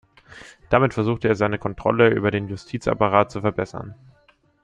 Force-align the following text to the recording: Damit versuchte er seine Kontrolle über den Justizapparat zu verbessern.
Damit 0.71 0.95
versuchte 0.95 1.27
er 1.27 1.35
seine 1.35 1.59
Kontrolle 1.59 2.09
über 2.09 2.31
den 2.31 2.47
Justizapparat 2.47 3.29
zu 3.29 3.41
verbessern. 3.41 3.93